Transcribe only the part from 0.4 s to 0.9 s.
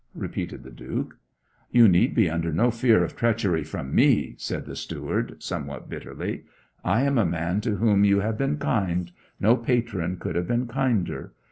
the